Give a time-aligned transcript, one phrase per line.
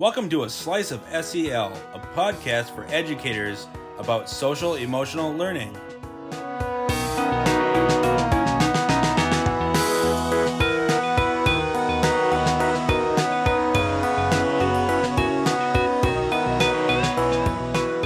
[0.00, 3.66] Welcome to A Slice of SEL, a podcast for educators
[3.98, 5.72] about social emotional learning.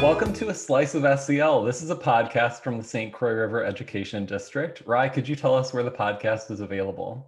[0.01, 1.63] Welcome to A Slice of SEL.
[1.63, 3.13] This is a podcast from the St.
[3.13, 4.81] Croix River Education District.
[4.87, 7.27] Ry, could you tell us where the podcast is available?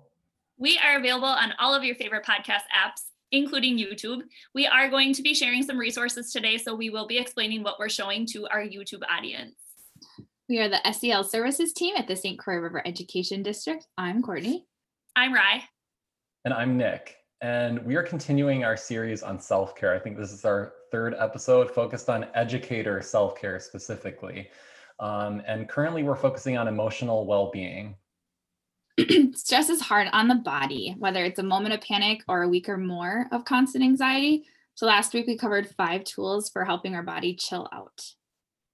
[0.56, 4.22] We are available on all of your favorite podcast apps including YouTube.
[4.54, 7.78] We are going to be sharing some resources today, so we will be explaining what
[7.78, 9.56] we're showing to our YouTube audience.
[10.48, 12.38] We are the SEL services team at the St.
[12.38, 13.86] Croix River Education District.
[13.98, 14.66] I'm Courtney.
[15.16, 15.64] I'm Ry.
[16.44, 17.16] And I'm Nic.
[17.40, 19.94] And we are continuing our series on self care.
[19.94, 24.48] I think this is our third episode focused on educator self care specifically.
[25.00, 27.96] Um, and currently, we're focusing on emotional well being.
[29.34, 32.68] stress is hard on the body, whether it's a moment of panic or a week
[32.68, 34.44] or more of constant anxiety.
[34.74, 38.04] So last week we covered five tools for helping our body chill out.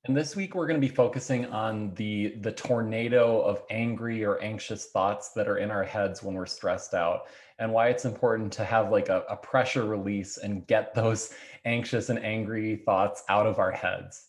[0.04, 4.38] And this week we're going to be focusing on the the tornado of angry or
[4.40, 7.24] anxious thoughts that are in our heads when we're stressed out
[7.58, 11.34] and why it's important to have like a, a pressure release and get those
[11.66, 14.28] anxious and angry thoughts out of our heads.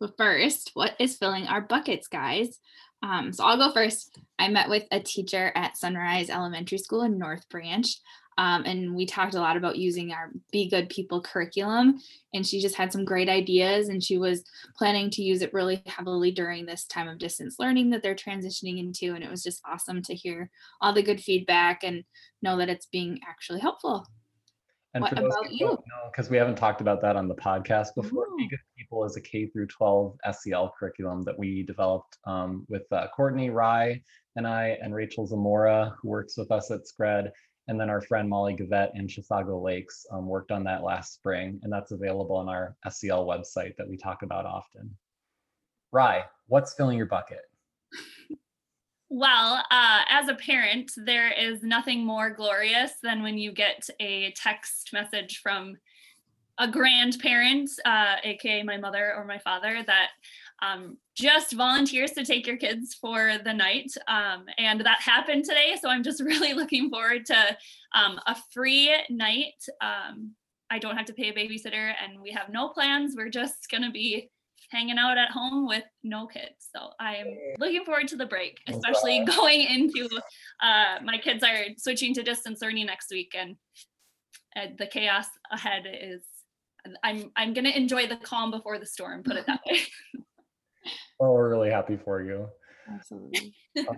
[0.00, 2.58] But first, what is filling our buckets, guys?
[3.02, 4.18] Um, so I'll go first.
[4.38, 7.86] I met with a teacher at Sunrise Elementary School in North Branch.
[8.38, 12.00] Um, and we talked a lot about using our Be Good People curriculum.
[12.32, 14.44] And she just had some great ideas, and she was
[14.76, 18.78] planning to use it really heavily during this time of distance learning that they're transitioning
[18.78, 19.14] into.
[19.14, 22.04] And it was just awesome to hear all the good feedback and
[22.40, 24.06] know that it's being actually helpful.
[24.94, 25.78] And what about you?
[26.10, 28.26] Because we haven't talked about that on the podcast before.
[28.26, 28.48] Ooh.
[28.48, 33.06] Good People is a K through 12 SEL curriculum that we developed um, with uh,
[33.14, 34.00] Courtney Ry
[34.36, 37.30] and I and Rachel Zamora, who works with us at SCRED.
[37.66, 41.60] And then our friend Molly Gavette in Chisago Lakes um, worked on that last spring.
[41.62, 44.96] And that's available on our SEL website that we talk about often.
[45.92, 47.42] Ry, what's filling your bucket?
[49.10, 54.32] Well, uh, as a parent, there is nothing more glorious than when you get a
[54.32, 55.78] text message from
[56.58, 60.08] a grandparent, uh, aka my mother or my father, that
[60.60, 63.92] um, just volunteers to take your kids for the night.
[64.08, 65.76] Um, and that happened today.
[65.80, 67.56] So I'm just really looking forward to
[67.94, 69.64] um, a free night.
[69.80, 70.32] Um,
[70.70, 73.14] I don't have to pay a babysitter and we have no plans.
[73.16, 74.30] We're just going to be
[74.70, 76.68] hanging out at home with no kids.
[76.74, 77.26] So I'm
[77.58, 80.08] looking forward to the break, especially going into
[80.62, 83.56] uh, my kids are switching to distance learning next week, and
[84.56, 86.22] uh, the chaos ahead is.
[87.02, 89.22] I'm I'm gonna enjoy the calm before the storm.
[89.22, 89.80] Put it that way.
[91.18, 92.48] well, we're really happy for you.
[92.90, 93.52] Absolutely.
[93.76, 93.96] um,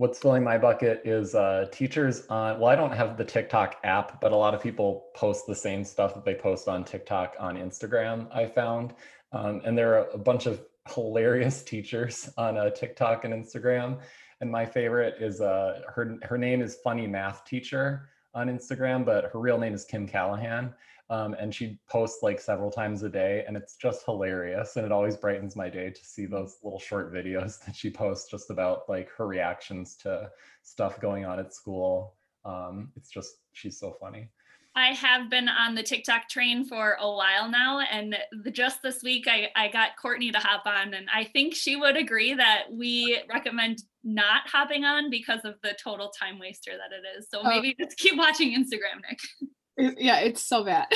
[0.00, 4.18] what's filling my bucket is uh, teachers on well i don't have the tiktok app
[4.18, 7.58] but a lot of people post the same stuff that they post on tiktok on
[7.58, 8.94] instagram i found
[9.32, 10.62] um, and there are a bunch of
[10.94, 14.00] hilarious teachers on uh, TikTok and Instagram.
[14.40, 19.30] And my favorite is uh, her, her name is Funny Math Teacher on Instagram, but
[19.32, 20.72] her real name is Kim Callahan.
[21.10, 24.92] Um, and she posts like several times a day and it's just hilarious and it
[24.92, 28.88] always brightens my day to see those little short videos that she posts just about
[28.88, 30.30] like her reactions to
[30.62, 32.14] stuff going on at school
[32.44, 34.30] um, it's just she's so funny
[34.76, 37.80] I have been on the TikTok train for a while now.
[37.80, 40.94] And the, just this week, I, I got Courtney to hop on.
[40.94, 45.76] And I think she would agree that we recommend not hopping on because of the
[45.82, 47.28] total time waster that it is.
[47.28, 47.48] So oh.
[47.48, 47.84] maybe oh.
[47.84, 49.18] just keep watching Instagram, Nic.
[49.98, 50.88] Yeah, it's so bad,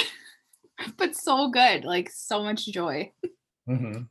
[0.99, 1.85] but so good.
[1.85, 3.13] Like so much joy.
[3.67, 4.03] Mm-hmm.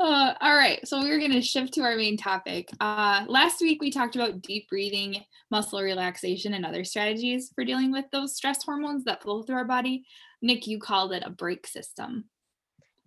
[0.00, 2.68] Uh, all right, so we're going to shift to our main topic.
[2.80, 5.22] Uh, last week, we talked about deep breathing,
[5.52, 9.64] muscle relaxation, and other strategies for dealing with those stress hormones that flow through our
[9.64, 10.04] body.
[10.42, 12.24] Nic, you called it a brake system.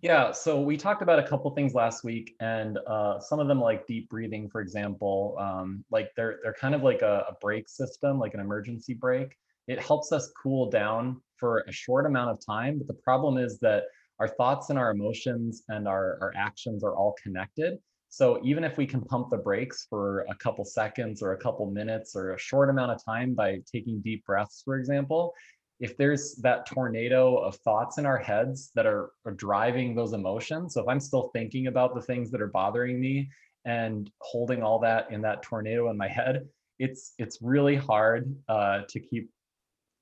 [0.00, 3.60] Yeah, so we talked about a couple things last week, and uh, some of them,
[3.60, 8.18] like deep breathing, for example, um, like they're they're kind of like a, a system,
[8.18, 9.36] like an emergency brake.
[9.66, 13.58] It helps us cool down for a short amount of time, but the problem is
[13.58, 13.84] that
[14.20, 17.78] our thoughts and our emotions and our, our actions are all connected.
[18.10, 21.70] So even if we can pump the brakes for a couple seconds or a couple
[21.70, 25.34] minutes or a short amount of time by taking deep breaths, for example,
[25.78, 30.74] if there's that tornado of thoughts in our heads that are, are driving those emotions,
[30.74, 33.28] so if I'm still thinking about the things that are bothering me
[33.64, 36.48] and holding all that in that tornado in my head,
[36.78, 39.30] it's it's really hard uh, to keep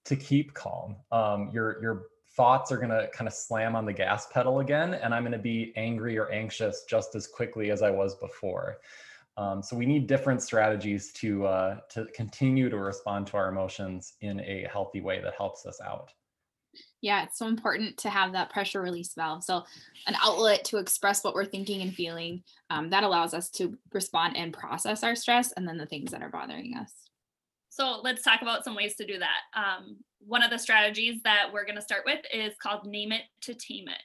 [0.07, 0.97] to keep calm.
[1.13, 2.07] Um, your your
[2.37, 5.33] thoughts are going to kind of slam on the gas pedal again and i'm going
[5.33, 8.77] to be angry or anxious just as quickly as i was before
[9.39, 14.15] um, so we need different strategies to uh, to continue to respond to our emotions
[14.21, 16.13] in a healthy way that helps us out
[17.01, 19.45] Yeah, it's so important to have that pressure release valve.
[19.45, 19.65] So,
[20.07, 24.37] an outlet to express what we're thinking and feeling um, that allows us to respond
[24.37, 27.06] and process our stress and then the things that are bothering us.
[27.77, 29.41] So, let's talk about some ways to do that.
[29.55, 33.25] Um, one of the strategies that we're going to start with is called Name It
[33.43, 34.03] to Tame It.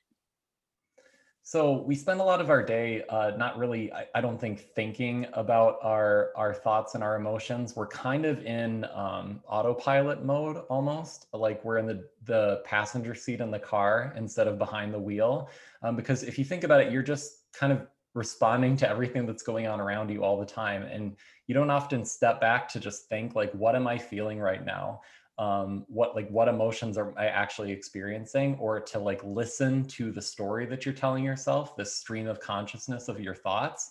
[1.44, 4.74] So we spend a lot of our day uh, not really, I, I, don't think,
[4.76, 7.76] thinking about our our thoughts and our emotions.
[7.76, 13.40] We're kind of in um, autopilot mode almost, like we're in the the passenger seat
[13.40, 15.50] in the car instead of behind the wheel.
[15.82, 19.44] Um, because if you think about it, you're just kind of responding to everything that's
[19.44, 21.16] going on around you all the time, and
[21.48, 25.02] you don't often step back to just think like, what am I feeling right now?
[25.42, 30.22] um, what like what emotions are I actually experiencing, or to like listen to the
[30.22, 33.90] story that you're telling yourself, this stream of consciousness of your thoughts.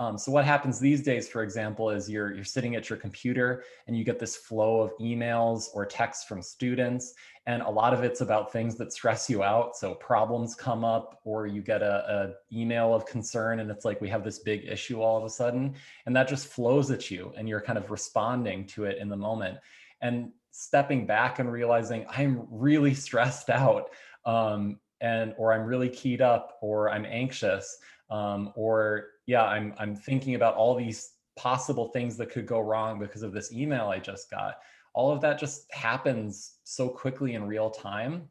[0.00, 3.64] Um, so what happens these days, for example, is you're you're sitting at your computer
[3.86, 7.12] and you get this flow of emails or texts from students,
[7.44, 9.76] and a lot of it's about things that stress you out.
[9.76, 14.00] So problems come up, or you get a, a email of concern, and it's like
[14.00, 15.74] we have this big issue all of a sudden,
[16.06, 19.18] and that just flows at you, and you're kind of responding to it in the
[19.18, 19.58] moment.
[20.00, 23.90] And stepping back and realizing I'm really stressed out
[24.24, 27.76] um, and or I'm really keyed up or I'm anxious
[28.10, 32.98] um, or yeah I'm I'm thinking about all these possible things that could go wrong
[32.98, 34.58] because of this email I just got.
[34.92, 38.28] All of that just happens so quickly in real time.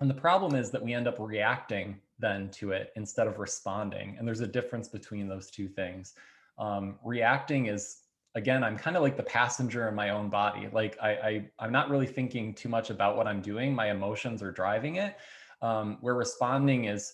[0.00, 4.16] And the problem is that we end up reacting then to it instead of responding.
[4.18, 6.14] And there's a difference between those two things.
[6.58, 8.02] Um, reacting is
[8.34, 11.72] again i'm kind of like the passenger in my own body like I, I i'm
[11.72, 15.16] not really thinking too much about what i'm doing my emotions are driving it
[15.62, 17.12] um, where responding is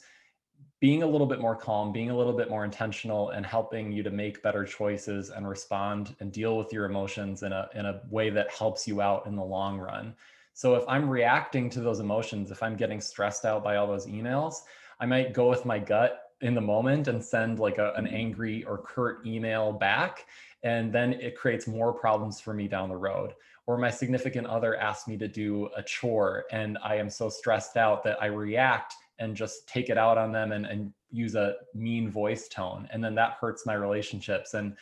[0.80, 4.02] being a little bit more calm being a little bit more intentional and helping you
[4.02, 8.00] to make better choices and respond and deal with your emotions in a in a
[8.10, 10.14] way that helps you out in the long run
[10.52, 14.06] so if i'm reacting to those emotions if i'm getting stressed out by all those
[14.06, 14.60] emails
[15.00, 18.14] i might go with my gut in the moment and send like a, an mm-hmm.
[18.14, 20.26] angry or curt email back
[20.62, 23.32] and then it creates more problems for me down the road
[23.66, 27.76] or my significant other asks me to do a chore and i am so stressed
[27.78, 31.54] out that i react and just take it out on them and, and use a
[31.74, 32.88] mean voice tone.
[32.90, 34.54] And then that hurts my relationships.
[34.54, 34.76] And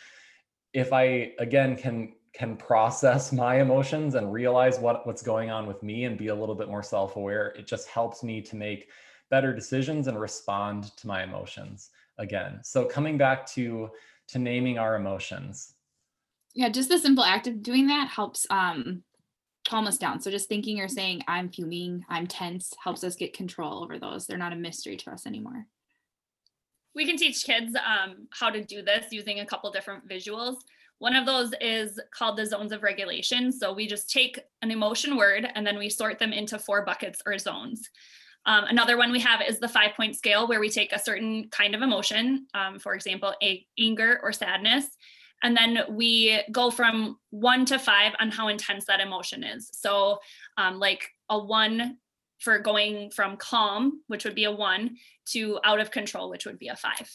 [0.75, 5.83] if i again can can process my emotions and realize what what's going on with
[5.83, 8.89] me and be a little bit more self-aware it just helps me to make
[9.31, 12.61] better decisions and respond to my emotions again.
[12.63, 13.91] So coming back to
[14.29, 15.75] to naming our emotions.
[16.55, 19.03] Yeah just the simple act of doing that helps um
[19.69, 20.21] calm us down.
[20.21, 24.27] So just thinking or saying i'm fuming i'm tense helps us get control over those.
[24.27, 25.67] They're not a mystery to us anymore.
[26.95, 30.59] We can teach kids um, how to do this using a couple different visuals.
[30.99, 33.51] One of those is called the zones of regulation.
[33.51, 37.21] So we just take an emotion word and then we sort them into four buckets
[37.27, 37.91] or zones.
[38.47, 41.49] Um, another one we have is the five point scale, where we take a certain
[41.49, 44.87] kind of emotion, um, for example, a, anger or sadness,
[45.45, 49.71] and then we go from one to five on how intense that emotion is.
[49.73, 50.19] So,
[50.57, 51.99] um, like a one
[52.39, 54.97] for going from calm, which would be a one,
[55.27, 57.11] to out of control, which would be a five.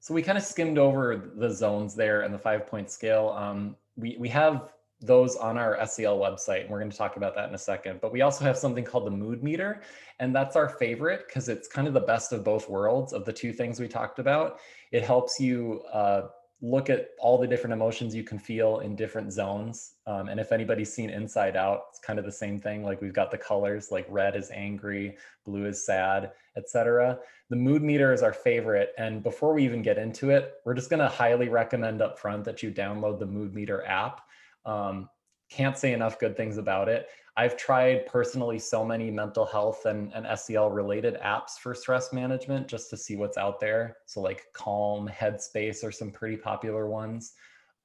[0.00, 3.30] So we kind of skimmed over the zones there and the five point scale.
[3.30, 4.68] Um, we we have
[5.00, 6.62] those on our SEL website.
[6.62, 8.00] And we're going to talk about that in a second.
[8.02, 9.80] But we also have something called the mood meter.
[10.18, 13.32] And that's our favorite because it's kind of the best of both worlds of the
[13.32, 14.58] two things we talked about.
[14.92, 16.28] It helps you uh,
[16.62, 19.94] look at all the different emotions you can feel in different zones.
[20.06, 22.84] Um, and if anybody's seen Inside Out, it's kind of the same thing.
[22.84, 27.18] Like we've got the colors, like red is angry, blue is sad, etc.
[27.48, 28.92] The mood meter is our favorite.
[28.98, 32.44] And before we even get into it, we're just going to highly recommend up front
[32.44, 34.20] that you download the mood meter app
[34.64, 35.08] um,
[35.50, 37.08] can't say enough good things about it.
[37.36, 42.68] I've tried personally so many mental health and, and SEL related apps for stress management
[42.68, 43.98] just to see what's out there.
[44.06, 47.34] So, like Calm, Headspace are some pretty popular ones.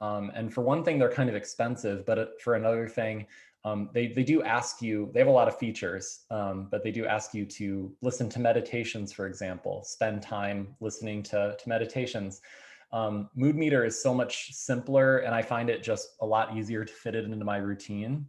[0.02, 3.28] Um, and for one thing, they're kind of expensive, but for another thing,
[3.64, 6.92] um, they, they do ask you, they have a lot of features, um, but they
[6.92, 12.42] do ask you to listen to meditations, for example, spend time listening to, to meditations.
[12.94, 16.86] Um, Mood Meter is so much simpler, and I find it just a lot easier
[16.86, 18.28] to fit it into my routine.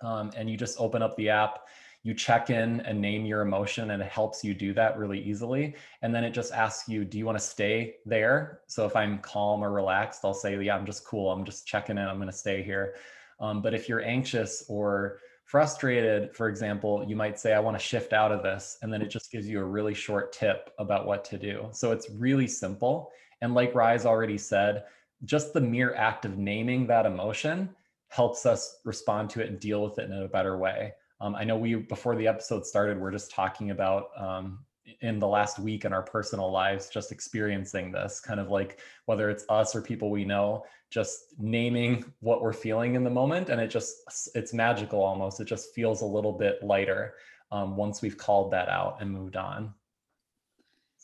[0.00, 1.66] Um, and you just open up the app,
[2.02, 5.74] you check in and name your emotion, and it helps you do that really easily.
[6.02, 8.60] And then it just asks you, do you want to stay there?
[8.68, 11.30] So if I'm calm or relaxed, I'll say, yeah, I'm just cool.
[11.30, 12.06] I'm just checking in.
[12.06, 12.94] I'm going to stay here.
[13.40, 17.82] Um, but if you're anxious or frustrated, for example, you might say, I want to
[17.84, 18.78] shift out of this.
[18.82, 21.68] And then it just gives you a really short tip about what to do.
[21.72, 23.10] So it's really simple.
[23.42, 24.84] And like Ry's already said,
[25.24, 27.70] just the mere act of naming that emotion
[28.08, 30.92] helps us respond to it and deal with it in a better way.
[31.20, 34.60] Um, I know we, before the episode started, we're just talking about um,
[35.00, 39.30] in the last week in our personal lives, just experiencing this kind of like whether
[39.30, 43.48] it's us or people we know, just naming what we're feeling in the moment.
[43.48, 45.40] And it just, it's magical almost.
[45.40, 47.14] It just feels a little bit lighter
[47.50, 49.72] um, once we've called that out and moved on.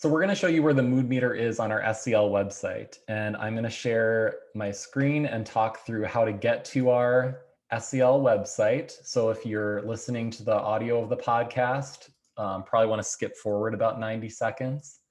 [0.02, 2.98] So we're going to show you where the mood meter is on our SEL website.
[3.06, 7.42] And I'm going to share my screen and talk through how to get to our
[7.78, 8.90] SEL website.
[9.04, 13.36] So if you're listening to the audio of the podcast, um, probably want to skip
[13.36, 15.02] forward about 90 seconds.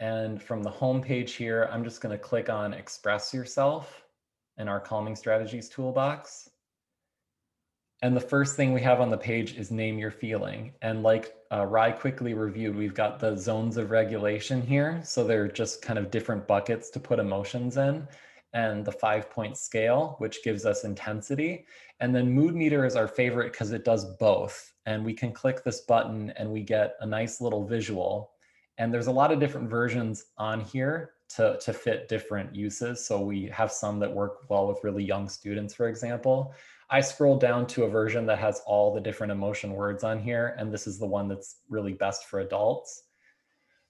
[0.00, 4.05] And from the home page here, I'm just going to click on express yourself
[4.58, 6.50] in our calming strategies toolbox.
[8.02, 10.72] And the first thing we have on the page is name your feeling.
[10.82, 15.00] And like uh, Ry quickly reviewed, we've got the zones of regulation here.
[15.02, 18.06] So they're just kind of different buckets to put emotions in
[18.52, 21.66] and the five point scale, which gives us intensity.
[22.00, 24.74] And then mood meter is our favorite because it does both.
[24.84, 28.32] And we can click this button and we get a nice little visual.
[28.78, 33.04] And there's a lot of different versions on here to, to fit different uses.
[33.04, 36.54] So we have some that work well with really young students, for example.
[36.88, 40.54] I scroll down to a version that has all the different emotion words on here,
[40.58, 43.04] and this is the one that's really best for adults.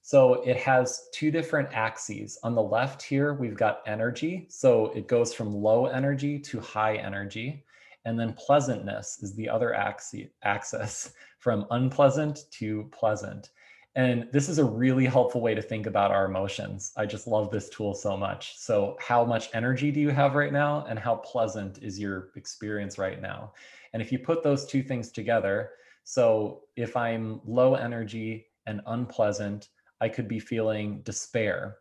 [0.06, 2.38] So it has two different axes.
[2.44, 4.46] On the left here, we've got energy.
[4.48, 7.64] So it goes from low energy to high energy.
[8.04, 13.50] And then pleasantness is the other axis from unpleasant to pleasant.
[13.96, 16.92] And this is a really helpful way to think about our emotions.
[16.98, 18.58] I just love this tool so much.
[18.58, 22.98] So, how much energy do you have right now, and how pleasant is your experience
[22.98, 23.54] right now?
[23.94, 25.70] And if you put those two things together,
[26.04, 29.70] so if I'm low energy and unpleasant,
[30.02, 31.78] I could be feeling despair.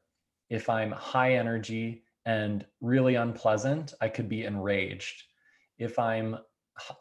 [0.50, 5.24] If I'm high energy and really unpleasant, I could be enraged.
[5.78, 6.38] If I'm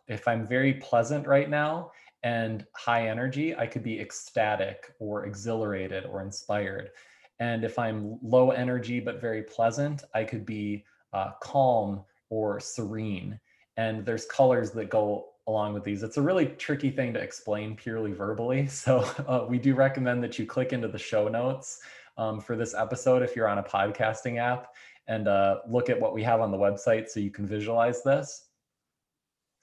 [0.08, 1.92] if I'm very pleasant right now
[2.24, 6.90] and high energy, I could be ecstatic or exhilarated or inspired.
[7.38, 13.38] And if I'm low energy but very pleasant, I could be uh, calm or serene.
[13.76, 16.02] And there's colors that go along with these.
[16.02, 18.66] It's a really tricky thing to explain purely verbally.
[18.70, 21.80] So uh, we do recommend that you click into the show notes
[22.16, 24.68] um, for this episode if you're on a podcasting app
[25.08, 28.46] and uh, look at what we have on the website so you can visualize this.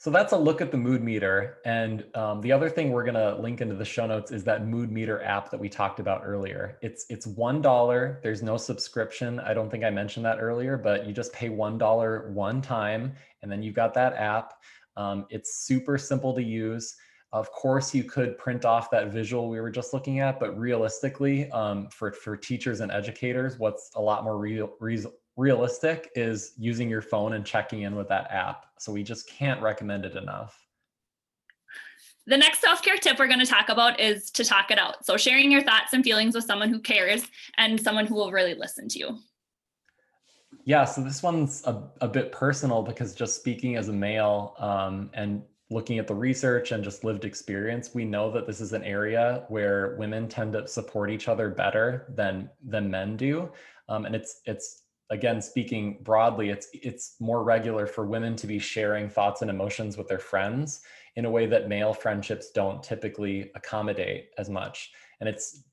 [0.02, 1.60] So that's a look at the mood meter.
[1.64, 4.92] And um, the other thing we're gonna link into the show notes is that mood
[4.92, 6.80] meter app that we talked about earlier.
[6.82, 8.20] It's it's one dollar.
[8.24, 9.40] There's no subscription.
[9.40, 13.14] I don't think I mentioned that earlier, but you just pay one dollar one time,
[13.44, 14.56] and then you've got that app.
[14.98, 16.96] Um, it's super simple to use.
[17.32, 21.48] Of course, you could print off that visual we were just looking at, but realistically,
[21.52, 26.90] um, for for teachers and educators, what's a lot more real, real realistic is using
[26.90, 28.66] your phone and checking in with that app.
[28.80, 30.58] So we just can't recommend it enough.
[32.28, 35.06] The next self care tip we're going to talk about is to talk it out.
[35.06, 37.26] So, sharing your thoughts and feelings with someone who cares
[37.58, 39.18] and someone who will really listen to you.
[40.66, 45.10] Yeah, so this one's a, a bit personal because just speaking as a male um,
[45.14, 48.84] and looking at the research and just lived experience, we know that this is an
[48.84, 53.52] area where women tend to support each other better than than men do,
[53.90, 58.58] um, and it's it's again speaking broadly it's it's more regular for women to be
[58.58, 60.82] sharing thoughts and emotions with their friends
[61.16, 64.92] in a way that male friendships don't typically accommodate as much.
[65.20, 65.64] And it's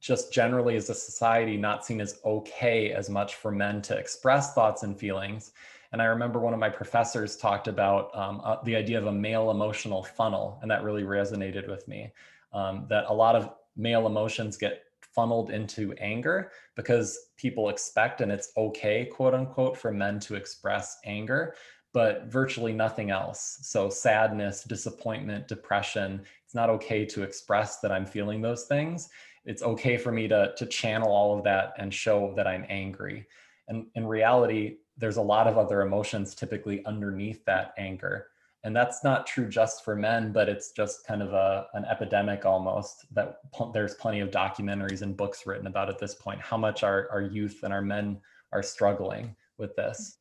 [0.00, 4.54] just generally as a society not seen as okay as much for men to express
[4.54, 5.52] thoughts and feelings.
[5.90, 9.12] And i remember one of my professors talked about um, uh, the idea of a
[9.12, 12.12] male emotional funnel and that really resonated with me
[12.52, 14.82] um, that a lot of male emotions get
[15.18, 20.96] funneled into anger because people expect and it's okay, quote unquote, for men to express
[21.04, 21.56] anger,
[21.92, 23.58] but virtually nothing else.
[23.62, 29.08] So, sadness, disappointment, depression, it's not okay to express that I'm feeling those things.
[29.44, 33.26] It's okay for me to, to channel all of that and show that I'm angry.
[33.66, 38.28] And in reality, there's a lot of other emotions typically underneath that anger
[38.68, 42.44] and that's not true just for men but it's just kind of a, an epidemic
[42.44, 43.38] almost that
[43.72, 46.38] there's plenty of documentaries and books written about at this point.
[46.38, 48.20] How much our, our youth and our men
[48.52, 50.18] are struggling with this.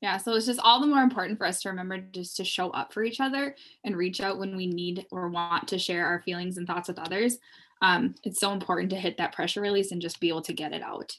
[0.00, 2.70] Yeah so it's just all the more important for us to remember just to show
[2.70, 6.22] up for each other and reach out when we need or want to share our
[6.22, 7.36] feelings and thoughts with others.
[7.82, 10.72] Um, it's so important to hit that pressure release and just be able to get
[10.72, 11.14] it out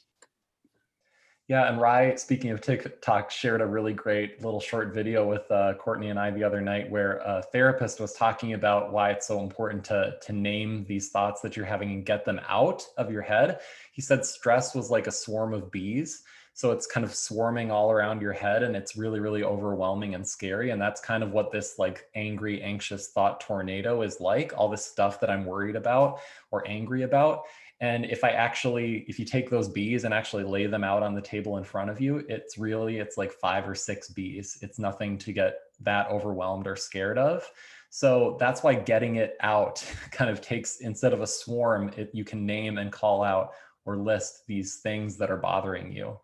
[1.48, 5.72] Yeah, and Ry, speaking of TikTok, shared a really great little short video with uh,
[5.78, 9.40] Courtney and I the other night where a therapist was talking about why it's so
[9.40, 13.22] important to, to name these thoughts that you're having and get them out of your
[13.22, 13.60] head.
[13.92, 16.22] He said stress was like a swarm of bees.
[16.52, 20.26] So it's kind of swarming all around your head and it's really, really overwhelming and
[20.26, 20.70] scary.
[20.70, 24.84] And that's kind of what this like angry, anxious thought tornado is like all this
[24.84, 26.18] stuff that I'm worried about
[26.50, 27.44] or angry about.
[27.80, 31.14] And if I actually, if you take those bees and actually lay them out on
[31.14, 34.58] the table in front of you, it's really, it's like five or six bees.
[34.62, 37.48] It's nothing to get that overwhelmed or scared of.
[37.90, 42.24] So that's why getting it out kind of takes, instead of a swarm, it, you
[42.24, 43.52] can name and call out
[43.84, 46.18] or list these things that are bothering you.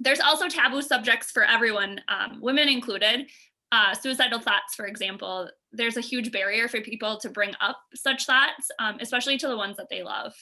[0.00, 3.28] There's also taboo subjects for everyone, um, women included.
[3.70, 8.24] Uh, suicidal thoughts, for example, there's a huge barrier for people to bring up such
[8.24, 10.32] thoughts, um, especially to the ones that they love.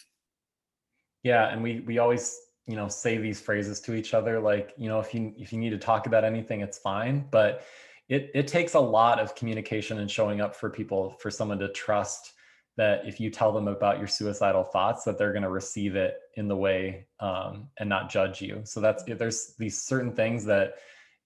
[1.22, 4.88] Yeah, and we we always you know say these phrases to each other like you
[4.88, 7.26] know if you if you need to talk about anything it's fine.
[7.30, 7.64] But
[8.08, 11.68] it it takes a lot of communication and showing up for people for someone to
[11.72, 12.32] trust
[12.76, 16.16] that if you tell them about your suicidal thoughts that they're going to receive it
[16.36, 18.62] in the way um, and not judge you.
[18.64, 20.76] So that's there's these certain things that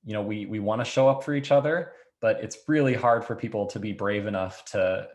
[0.05, 3.25] you know we we want to show up for each other but it's really hard
[3.25, 5.09] for people to be brave enough to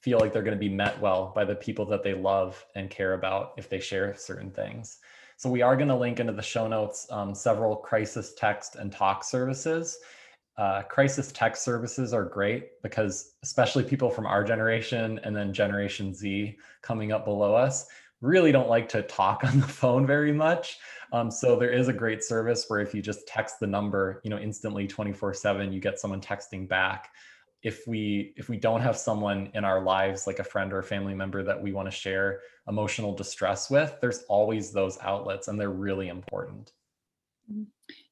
[0.00, 2.90] feel like they're going to be met well by the people that they love and
[2.90, 4.98] care about if they share certain things.
[5.36, 8.92] So we are going to link into the show notes um, several crisis text and
[8.92, 9.98] talk services.
[10.56, 16.12] Uh, crisis text services are great because especially people from our generation and then Generation
[16.12, 17.86] Z coming up below us
[18.20, 20.78] really don't like to talk on the phone very much.
[21.12, 24.30] Um, so there is a great service where if you just text the number, you
[24.30, 27.10] know, instantly 24 seven, you get someone texting back
[27.62, 30.84] if we if we don't have someone in our lives like a friend or a
[30.84, 35.60] family member that we want to share emotional distress with there's always those outlets and
[35.60, 36.72] they're really important
[37.50, 37.64] mm-hmm.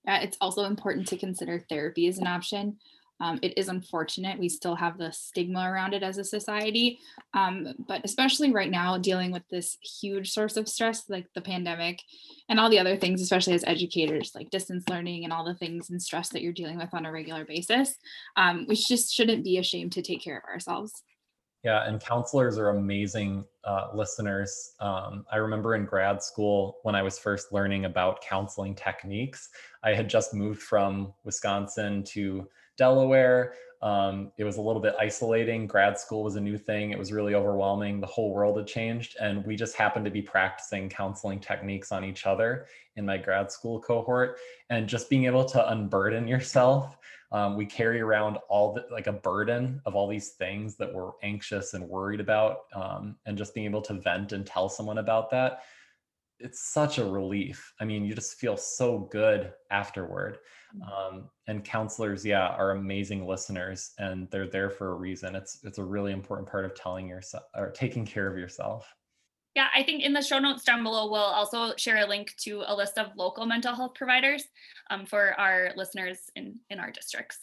[0.07, 2.77] yeah it's also important to consider therapy as an option
[3.21, 6.99] um, it is unfortunate we still have the stigma around it as a society
[7.35, 12.01] um, but especially right now dealing with this huge source of stress like the pandemic
[12.49, 15.91] and all the other things especially as educators like distance learning and all the things
[15.91, 17.97] and stress that you're dealing with on a regular basis
[18.37, 21.03] um, we just shouldn't be ashamed to take care of ourselves
[21.65, 24.75] yeah, and counselors are amazing uh, listeners.
[24.79, 29.49] Um, I remember in grad school when I was first learning about counseling techniques,
[29.83, 33.53] I had just moved from Wisconsin to Delaware.
[33.81, 35.67] Um, it was a little bit isolating.
[35.67, 36.91] Grad school was a new thing.
[36.91, 38.01] It was really overwhelming.
[38.01, 39.17] The whole world had changed.
[39.21, 43.53] And we just happened to be practicing counseling techniques on each other in my grad
[43.53, 44.39] school cohort.
[44.71, 46.97] And just being able to unburden yourself.
[47.31, 51.11] Um, we carry around all the, like a burden of all these things that we're
[51.23, 52.61] anxious and worried about.
[52.75, 55.61] Um, and just being able to vent and tell someone about that
[56.41, 57.75] it's such a relief.
[57.81, 60.39] I mean, you just feel so good afterward.
[60.83, 65.35] Um, and counselors, yeah, are amazing listeners, and they're there for a reason.
[65.35, 68.93] It's it's a really important part of telling yourself or taking care of yourself.
[69.55, 72.63] Yeah, I think in the show notes down below, we'll also share a link to
[72.67, 74.45] a list of local mental health providers
[74.91, 77.39] um, for our listeners in in our districts.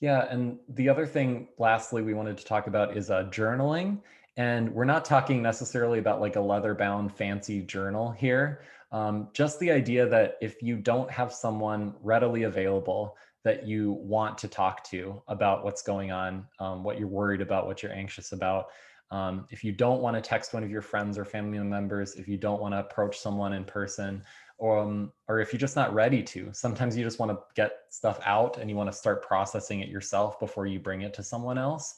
[0.00, 3.98] Yeah, and the other thing, lastly, we wanted to talk about is uh, journaling.
[4.36, 8.62] And we're not talking necessarily about like a leather bound fancy journal here.
[8.92, 14.36] Um, just the idea that if you don't have someone readily available that you want
[14.38, 18.32] to talk to about what's going on, um, what you're worried about, what you're anxious
[18.32, 18.66] about,
[19.10, 22.28] um, if you don't want to text one of your friends or family members, if
[22.28, 24.22] you don't want to approach someone in person,
[24.58, 27.72] or, um, or if you're just not ready to, sometimes you just want to get
[27.88, 31.22] stuff out and you want to start processing it yourself before you bring it to
[31.22, 31.94] someone else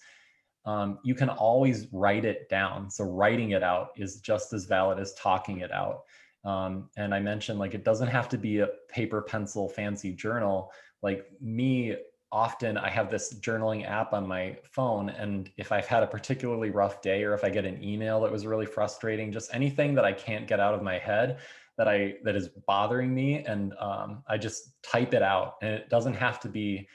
[0.64, 2.90] um, you can always write it down.
[2.90, 6.02] So writing it out is just as valid as talking it out.
[6.44, 10.72] Um, and I mentioned like it doesn't have to be a paper, pencil, fancy journal.
[11.02, 11.96] Like me,
[12.32, 15.10] often I have this journaling app on my phone.
[15.10, 18.32] And if I've had a particularly rough day or if I get an email that
[18.32, 21.38] was really frustrating, just anything that I can't get out of my head
[21.78, 25.56] that I that is bothering me, and um, I just type it out.
[25.62, 26.86] And it doesn't have to be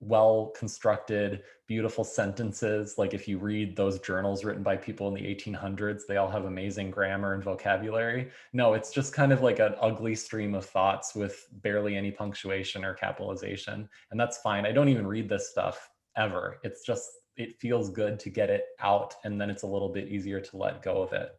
[0.00, 2.96] well constructed, beautiful sentences.
[2.98, 6.44] Like if you read those journals written by people in the 1800s, they all have
[6.44, 8.30] amazing grammar and vocabulary.
[8.52, 12.84] No, it's just kind of like an ugly stream of thoughts with barely any punctuation
[12.84, 13.88] or capitalization.
[14.10, 14.66] And that's fine.
[14.66, 16.58] I don't even read this stuff ever.
[16.62, 19.14] It's just, it feels good to get it out.
[19.24, 21.30] And then it's a little bit easier to let go of it.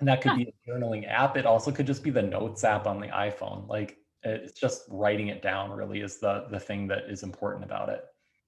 [0.00, 1.36] And that could be a journaling app.
[1.36, 3.66] It also could just be the notes app on the iPhone.
[3.66, 7.88] Like it's just writing it down really is the the thing that is important about
[7.88, 8.04] it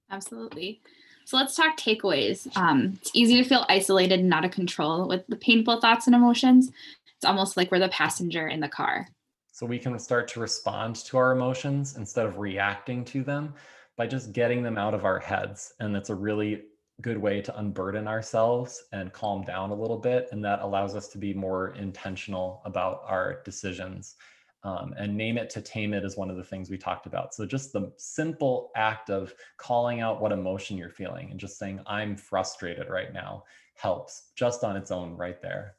[0.09, 0.81] absolutely
[1.25, 5.25] so let's talk takeaways um, it's easy to feel isolated and out of control with
[5.27, 6.71] the painful thoughts and emotions
[7.15, 9.07] it's almost like we're the passenger in the car
[9.51, 13.53] So we can start to respond to our emotions instead of reacting to them
[13.97, 15.73] by just getting them out of our heads.
[15.79, 16.63] And it's a really
[17.01, 20.29] good way to unburden ourselves and calm down a little bit.
[20.31, 24.15] And that allows us to be more intentional about our decisions.
[24.63, 27.33] Um, and name it to tame it is one of the things we talked about.
[27.33, 31.79] So just the simple act of calling out what emotion you're feeling and just saying,
[31.87, 35.75] I'm frustrated right now helps just on its own right there.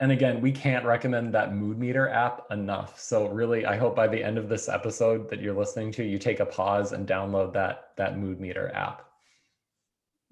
[0.00, 2.98] And again, we can't recommend that mood meter app enough.
[2.98, 6.18] So really, I hope by the end of this episode that you're listening to, you
[6.18, 9.08] take a pause and download that, that mood meter app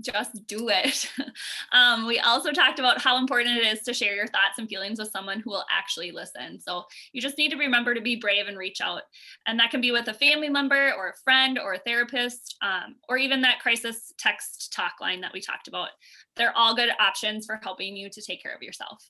[0.00, 1.10] just do it.
[1.72, 4.98] um, we also talked about how important it is to share your thoughts and feelings
[4.98, 6.60] with someone who will actually listen.
[6.60, 9.02] So you just need to remember to be brave and reach out.
[9.46, 12.96] And that can be with a family member or a friend or a therapist, um,
[13.08, 15.90] or even that crisis text talk line that we talked about.
[16.36, 19.02] They're all good options for helping you to take care of yourself.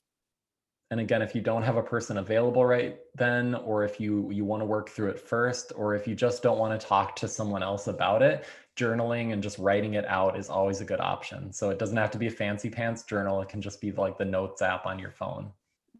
[0.93, 4.45] And again, if you don't have a person available right then, or if you you
[4.45, 7.27] want to work through it first, or if you just don't want to talk to
[7.27, 11.51] someone else about it, journaling and just writing it out is always a good option.
[11.51, 13.41] So it doesn't have to be a fancy pants journal.
[13.41, 15.51] It can just be like the notes app on your phone.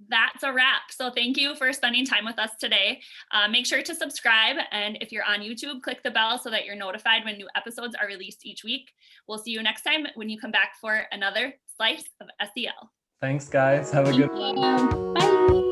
[0.10, 0.92] That's a wrap.
[0.92, 3.02] So thank you for spending time with us today.
[3.32, 4.58] Uh, make sure to subscribe.
[4.72, 7.96] And if you're on YouTube, click the bell so that you're notified when new episodes
[8.00, 8.92] are released each week.
[9.28, 12.92] We'll see you next time when you come back for another slice of SEL.
[13.22, 13.92] Thanks, guys.
[13.92, 15.14] Have a good one.
[15.14, 15.63] Bye.